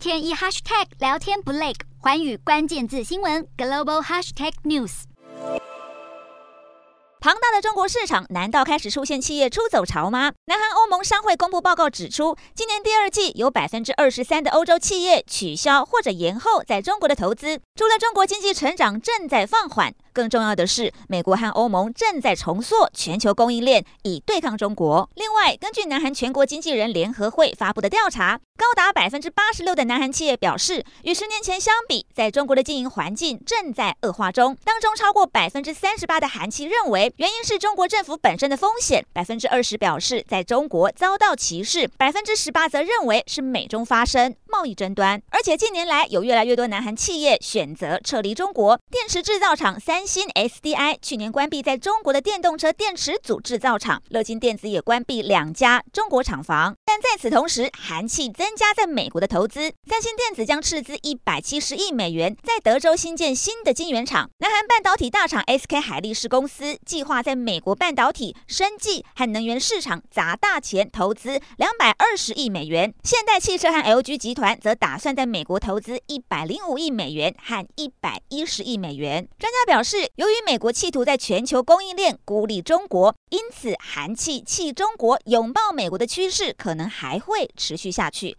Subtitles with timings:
[0.00, 5.02] 天一 hashtag 聊天不累，环宇关键字新闻 global hashtag news。
[7.20, 10.32] 庞大的中国市场，难道开始出现企业出走潮吗？
[10.46, 17.60] 南韩欧盟商会公布报告指出，今年第二季有百分之二十三的欧洲企业取消或者延后在中国的投资。
[17.74, 25.08] 除了中国经济成长正在放缓，更重要的是，美国和欧盟正在重塑全球供应链，以对抗中国。
[25.14, 34.56] 另外，根据南韩全国经纪人联合会发布的调查，高达百分之八十六的南韩企业表示，与十年前相比，在中国的经营环境正在恶化中。
[34.64, 45.22] 当中，超过百分之三十八的韩企认为，原因是中国政府本身的风险，百分之二十表示在中国遭到歧视，百分之十八则认为是美中发生贸易争端。
[45.30, 48.78] 而且近年来有越来越多南韩企业选择撤离中国。
[48.90, 56.76] 电池制造厂三星 SDI 去年关闭在中国的电动车电池组制造厂，乐金电子也关闭两家中国厂房。
[56.84, 64.28] 但在此同时，韩企增加在美国的投资，三星电子将斥资一百七十亿美元在德州新建新的晶圆厂。
[64.40, 72.92] 南韩半导体大厂 SK 海力士公司计划在美国半导体、生技和能源市场砸大钱投资两百二十亿美元。
[73.02, 79.28] 现代汽车和 LG 集团则打算在美国投资一百零五亿美元和一百一十亿美元。
[79.38, 88.36] 专家表示，由于美国企图在全球供应链孤立中国，因此韩企弃中国、拥抱美国的趋势可能还会持续下去。